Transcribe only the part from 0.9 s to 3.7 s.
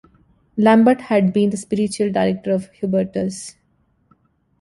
had been the spiritual director of Hubertus.